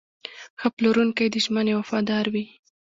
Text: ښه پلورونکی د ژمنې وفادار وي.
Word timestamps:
ښه 0.59 0.67
پلورونکی 0.75 1.27
د 1.33 1.35
ژمنې 1.45 1.73
وفادار 1.77 2.25
وي. 2.33 2.45